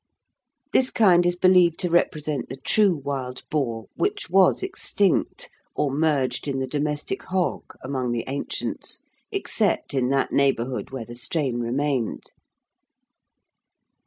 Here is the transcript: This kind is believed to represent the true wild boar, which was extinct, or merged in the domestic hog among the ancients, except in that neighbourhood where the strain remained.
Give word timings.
This 0.73 0.89
kind 0.89 1.27
is 1.27 1.35
believed 1.35 1.77
to 1.81 1.89
represent 1.91 2.49
the 2.49 2.55
true 2.57 2.95
wild 2.95 3.43
boar, 3.51 3.85
which 3.93 4.31
was 4.31 4.63
extinct, 4.63 5.51
or 5.75 5.91
merged 5.91 6.47
in 6.47 6.57
the 6.57 6.65
domestic 6.65 7.21
hog 7.25 7.75
among 7.83 8.11
the 8.11 8.23
ancients, 8.25 9.03
except 9.31 9.93
in 9.93 10.09
that 10.09 10.31
neighbourhood 10.31 10.89
where 10.89 11.05
the 11.05 11.13
strain 11.13 11.59
remained. 11.59 12.31